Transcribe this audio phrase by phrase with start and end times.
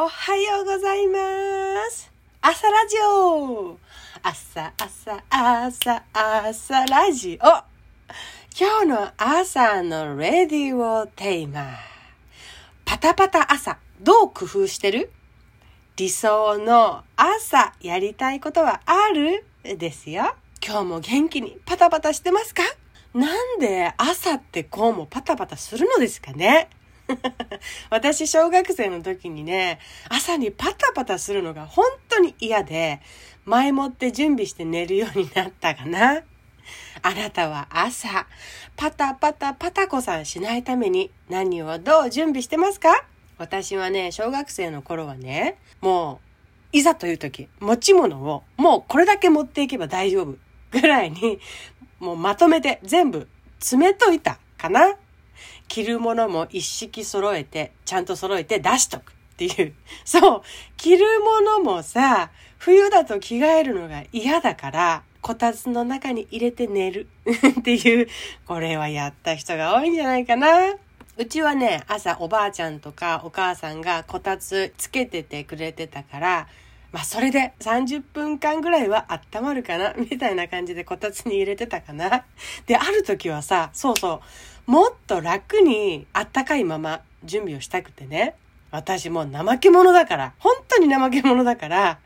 [0.00, 1.18] おはようございま
[1.90, 2.12] す。
[2.40, 3.76] 朝ラジオ。
[4.22, 7.46] 朝、朝、朝、朝ラジオ。
[8.56, 11.66] 今日の朝のレディオテーマ。
[12.84, 15.10] パタパタ朝、どう工夫してる？
[15.96, 19.44] 理想の朝やりたいことはある？
[19.64, 20.36] ですよ。
[20.64, 22.62] 今日も元気にパタパタしてますか？
[23.14, 23.26] な
[23.56, 26.68] んで朝ってこうもパタパタするのですかね？
[27.90, 29.78] 私、小学生の時にね、
[30.08, 33.00] 朝にパタパタするのが本当に嫌で、
[33.44, 36.22] 前もって準備して寝るようになったかな。
[37.02, 38.26] あなたは朝、
[38.76, 43.04] パタパタパタコさんしないために何をどう準備してますか？
[43.38, 46.20] 私はね、小学生の頃はね、も
[46.72, 50.36] う、いざという時、持ち物をもうこれだけ持っていけば大丈夫
[50.70, 51.38] ぐらいに、
[52.00, 53.28] もうまとめて全部
[53.60, 54.96] 詰めといたかな。
[55.68, 59.74] 着るものも一式揃えて、ちゃんと揃えて出しとくっていう。
[60.04, 60.42] そう。
[60.76, 67.08] 着るものもさ、冬だと着替えるのが嫌だから、こたつの中に入れて寝る
[67.60, 68.08] っていう、
[68.46, 70.74] これはやった人が多いんじゃないかな。
[71.16, 76.48] うちはね、朝おばあちゃんとかお母さんがこたつつけててくれてたから、
[76.92, 79.94] まあそれで30分間ぐらいは温まるかな？
[79.98, 82.24] みたいな感じでこたつに入れてたかな？
[82.66, 84.22] で、ある時はさ、そうそ
[84.66, 88.34] う、もっと楽にあったかいまま準備をしたくてね。
[88.70, 91.98] 私もう怠け者だから、本当に怠け者だから、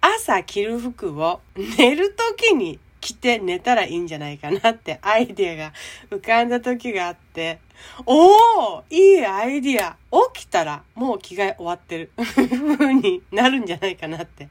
[0.00, 1.40] 朝着る服を
[1.78, 5.72] 寝る時に着て寝たらいいんじゃないかなって アイディアが
[6.10, 7.58] 浮かんだ時があって、
[8.06, 9.98] おおいいアイディア
[10.32, 14.48] 起きたらもう着替え終わってる 風になるんじゃないかなって。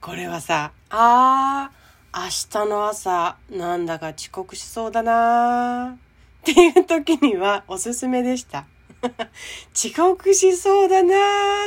[0.00, 5.96] これはさ、あー、明日の朝なんだか遅刻しそうだなーっ
[6.42, 8.66] ていう時にはおすすめでした。
[9.72, 11.14] 遅刻しそうだな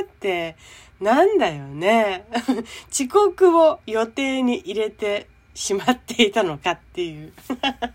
[0.02, 0.58] ーって、
[1.00, 2.26] なんだよね。
[2.92, 7.34] 遅刻を予定に入れてしまっていたのかっていう。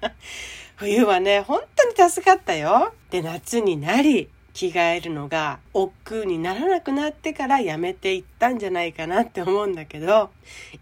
[0.76, 2.92] 冬はね、本当に助かったよ。
[3.10, 10.30] で、夏になり、着替えるのが億劫にならなくなってからやめていったんじゃないかなって思うんだけど、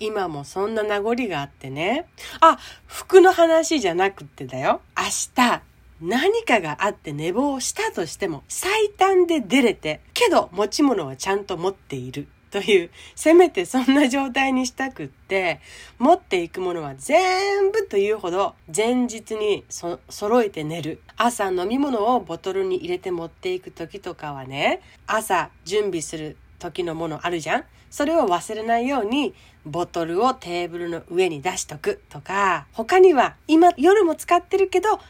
[0.00, 2.08] 今もそんな名残があってね。
[2.40, 4.80] あ、服の話じゃなくってだよ。
[4.96, 5.04] 明
[5.36, 5.62] 日、
[6.00, 12.26] 何かがあって寝坊したとしても最短で出れて、けど持ち物はちゃんと持っている。
[12.50, 15.60] という、せめてそんな状態にしたくって、
[15.98, 21.00] 持っていくものは全部というほど前日にそ揃えて寝る。
[21.16, 29.34] 朝飲み物をボトルに入れて持っていく時とかはね、朝準備する時のものあるじゃんそれを忘れないように
[29.66, 35.00] ボトルをテーブルの上に出しとくとか、他には今夜も使ってるけど明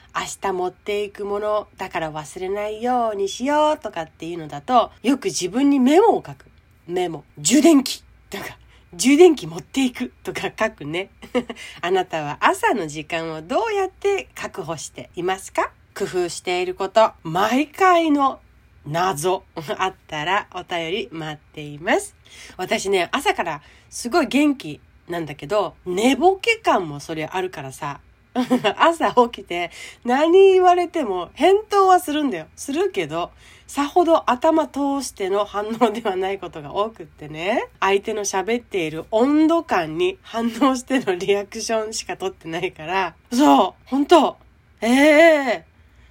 [0.41, 6.50] 日持っていくものだから忘れないようにしようとかっていうのだとよく自分にメモを書く。
[6.91, 7.25] メモ。
[7.39, 8.59] 充電器とか。
[8.93, 11.11] 充電器持っていくとか書くね。
[11.81, 15.71] あなたは朝の時間をどうやって確保していますか？
[15.97, 18.41] 工夫していること、毎回の
[18.87, 19.45] 謎
[19.79, 22.17] あったらお便り待っています。
[22.57, 28.01] 私ね、朝からすごい元気なんだけど、寝ぼけ感もそれあるからさ、
[28.79, 29.71] 朝起きて
[30.05, 32.47] 何言われても返答はするんだよ。
[32.57, 33.31] するけど、
[33.67, 44.37] さほど頭通しての反応ではないことが多くってね、相手の喋っている温度感に反応してのリアクションしか取ってないから、そう、本当。
[44.81, 45.65] ええ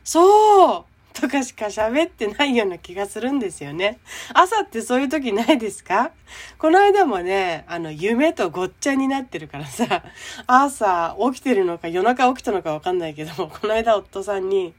[0.04, 0.89] そう。
[1.20, 4.00] とかしか喋ってないような気がするんですよね。
[4.34, 6.12] 朝ってそういう時ないですか？
[6.58, 10.04] この間もね、あの、夢とごっちゃになってるからさ、
[10.48, 14.74] 朝起きてるのか夜中起きたのかわかんないけども、この間夫さんに、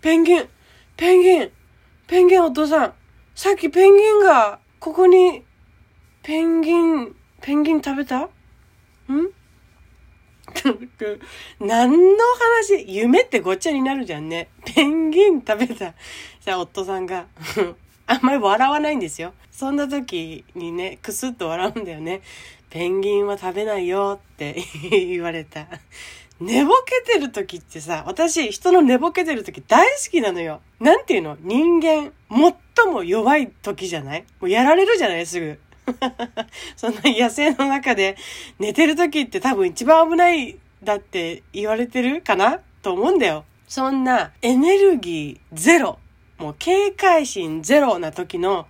[0.00, 0.48] ペンギン、
[0.96, 1.50] ペンギン、
[2.06, 2.94] ペンギンお父さん、
[3.34, 5.44] さっきペンギンが、ここに、
[6.22, 8.20] ペンギン、ペンギン食べた？
[8.20, 8.28] ん？
[11.60, 12.18] 何の
[12.60, 14.48] 話夢ってごっちゃになるじゃんね。
[14.64, 15.94] ペンギン食べた。
[16.44, 17.26] じゃあ夫さんが、
[18.06, 19.32] あんまり笑わないんですよ。
[19.50, 22.20] そんな時にね、くすっと笑うんだよね。
[22.70, 24.56] ペンギンは食べないよって
[24.90, 25.66] 言われた。
[26.40, 30.60] 寝ぼけてる時ってさ、私人の寝ぼけてる時大好きなのよ。
[30.80, 31.36] なんていうの？
[31.40, 32.12] 人間、
[32.76, 34.24] 最も弱い時じゃない？
[34.40, 35.26] もうやられるじゃない？
[35.26, 35.58] すぐ。
[36.76, 38.16] そんな野生の中で
[38.58, 42.60] 寝てる時って多分一番危ないだって言われてるかな？
[42.82, 43.44] と思うんだよ。
[43.68, 45.98] そんなエネルギーゼロ、
[46.38, 48.66] もう警戒心ゼロな時の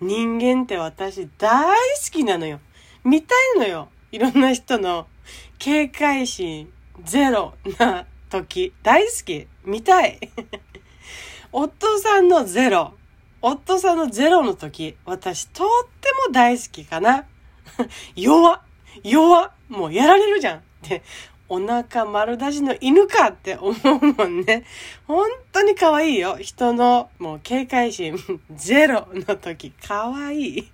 [0.00, 1.76] 人間って私大好
[2.10, 2.60] きなのよ。
[3.04, 3.88] 見たいのよ。
[4.10, 5.06] いろんな人の
[5.58, 6.70] 警戒心
[7.04, 9.46] ゼロな時大好き。
[9.64, 10.18] 見たい。
[11.52, 12.94] 夫さんのゼロ。
[13.42, 15.66] 夫さんのゼロの時、私とっ
[16.00, 17.26] ても大好きかな。
[18.14, 18.60] 弱
[19.02, 21.02] 弱もうやられるじゃんって
[21.48, 24.64] お腹丸出しの犬かって思うもんね。
[25.06, 26.38] 本当に可愛いよ。
[26.38, 28.16] 人のもう警戒心
[28.54, 30.72] ゼロの時、可愛い。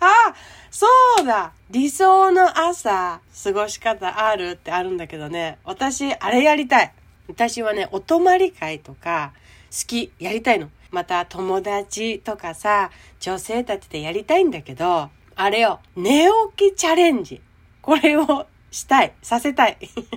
[0.00, 0.34] あ、
[0.70, 0.86] そ
[1.22, 5.58] うだ理想の朝、過ごし方あるってあるんだけどね。
[5.64, 6.92] 私、あれやりたい。
[7.28, 9.32] 私はね、お泊まり会とか、
[9.70, 10.68] 好き、やりたいの。
[10.94, 17.42] また、友達とかさ、女性たちでやりたいんだけど、あれよ、寝起きチャレンジ。
[17.82, 19.12] これをしたい。
[19.20, 19.76] させたい。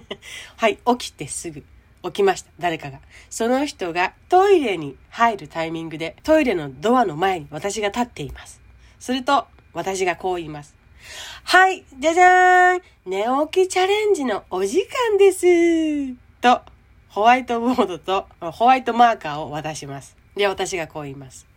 [0.56, 1.64] はい、起きてすぐ。
[2.04, 2.52] 起きました。
[2.60, 3.00] 誰かが。
[3.30, 8.62] その人がトイレに入るタイミングでトイレのドアの前に私が立っています。
[9.00, 10.76] すると私がこう言います。
[11.44, 16.62] はい、じゃじゃーん寝起きチャレンジのお時間ですと、
[17.10, 20.17] ホワイトボードとホワイトマーカーを渡します。
[20.38, 21.48] で、私がこう言います。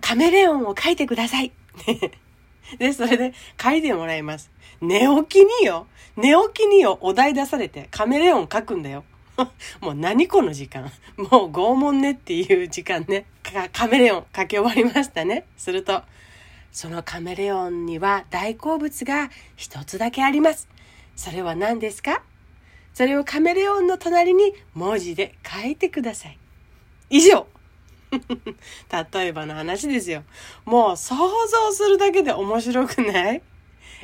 [0.00, 1.52] カメレオンを書いてください。
[2.78, 4.50] で、それで書いてもらいます。
[4.80, 5.86] 寝起きによ。
[6.16, 6.98] 寝起きによ。
[7.00, 9.04] お題出されてカメレオン書くんだよ。
[9.80, 10.90] もう何この時間。
[11.16, 13.26] もう拷問ねっていう時間ね。
[13.72, 15.46] カメレオン書き終わりましたね。
[15.56, 16.02] すると、
[16.72, 20.68] そのカメレオンには大好物が一つだけあります。
[21.16, 22.22] それは何ですか？
[22.94, 26.38] それをカメレオンの隣に文字で書いてください。
[27.10, 27.46] 以上。
[29.14, 30.22] 例えばの話ですよ。
[30.64, 31.14] もう想
[31.48, 33.42] 像するだけで面白くない？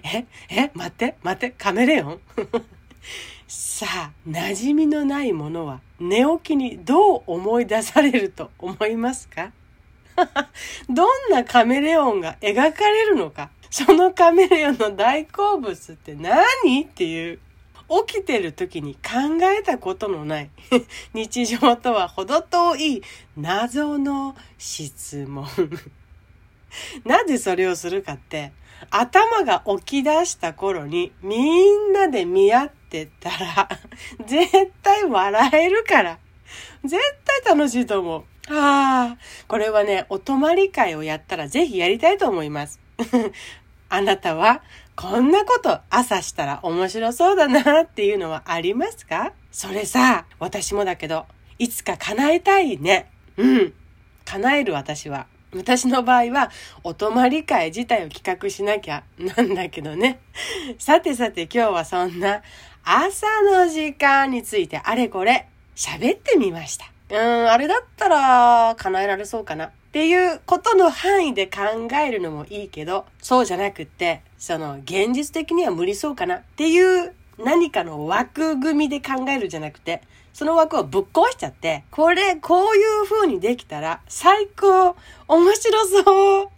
[0.05, 0.27] え？
[0.51, 0.71] え？
[0.75, 1.17] 待って？
[1.23, 1.55] 待って？
[1.57, 2.21] カメレオン？
[3.49, 9.53] さあ、馴染みのないものは寝起きにどう思い出されると思いますか？
[10.89, 13.51] どんなカメレオンが描かれるのか？
[13.71, 16.83] そのカメレオンの大好物って何？
[16.85, 17.39] っていう。
[18.07, 20.51] 起きてる時に考えたことのない
[21.13, 23.03] 日常とは程遠い
[23.37, 25.47] 謎の質問
[27.05, 28.53] なぜそれをするかって
[28.91, 31.39] 頭が起き出した頃にみ
[31.71, 33.69] んなで見合ってたら
[34.25, 36.19] 絶対笑えるから
[36.85, 36.97] 絶
[37.45, 38.25] 対楽しいと思う。
[38.53, 42.81] ああ、これはね、お泊まり会をやったらぜひやりたいと思います。
[43.89, 44.63] あなたは
[45.01, 49.33] こんなこと朝したら面白そうだなっていうのはありますか？
[49.51, 51.25] それさ、私もだけど、
[51.59, 53.11] いつか叶えたいね。
[53.39, 53.73] うん。
[54.27, 55.27] 叶える私は。
[55.57, 56.51] 私の場合は、
[56.85, 60.21] お泊まり会自体を企画しなきゃ なんだけどね。
[60.79, 62.43] さてさて今日はそんな
[62.85, 66.87] 朝の時間についてあれこれ喋ってみました。
[67.11, 71.61] うん、あれだったら叶えられそうかなっていうことの範囲で考
[72.07, 80.03] えるのもいいけど、そうじゃなくって、その現実的には無理そうかなっていう何かの枠組みで考えるじゃなくて、
[80.33, 84.95] その枠をぶっ壊しちゃって、これ、こういう風にできたら最高
[85.27, 86.49] 面白そう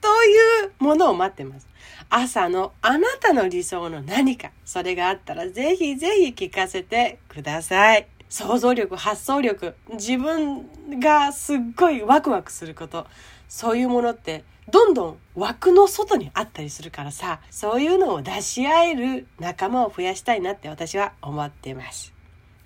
[0.00, 1.68] というものを待ってます。
[2.10, 8.08] 朝のあなたの理想の何か、それがあったらぜひぜひ聞かせてください。
[8.28, 13.06] 想像力、発想力、自分がすっごいワクワクすること、
[13.48, 22.12] そういうものってどんどん枠の外にあったりするからさ、そういうのを出し合える仲間を増やしたいなって私は思ってます。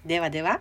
[0.06, 0.60] ではでは、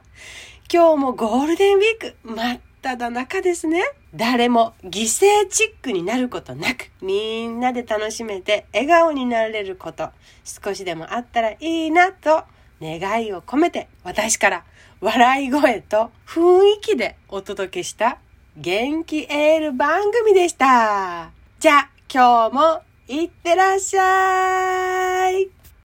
[0.71, 3.83] 今日もゴールデンウィーク真っ只中ですね。
[4.13, 10.09] 誰も犠牲チックになることなく、みんなで楽しめて笑顔になれること、
[10.43, 12.43] 少しでもあったらいいなと
[12.81, 14.63] 願いを込めて、私から
[15.01, 18.19] 笑い声と雰囲気でお届けした
[18.57, 21.31] 元気エール番組でした。
[21.59, 25.58] じゃあ今日もいってらっしゃい。